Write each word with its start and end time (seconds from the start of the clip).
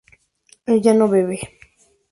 ella 0.65 0.95
no 0.95 1.07
bebe 1.11 1.37